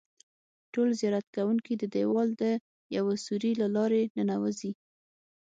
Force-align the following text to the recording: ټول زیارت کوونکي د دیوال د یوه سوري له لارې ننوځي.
ټول 0.73 0.89
زیارت 1.01 1.25
کوونکي 1.35 1.73
د 1.77 1.83
دیوال 1.95 2.29
د 2.41 2.43
یوه 2.97 3.13
سوري 3.25 3.51
له 3.61 3.67
لارې 3.75 4.01
ننوځي. 4.17 4.71